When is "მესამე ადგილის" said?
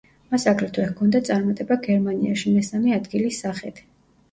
2.57-3.45